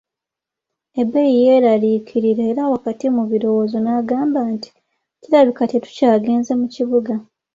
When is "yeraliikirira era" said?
1.45-2.63